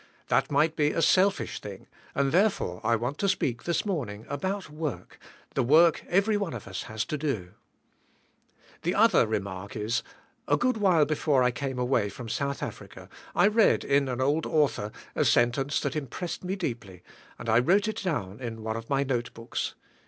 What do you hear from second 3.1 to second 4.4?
to speak, this morning,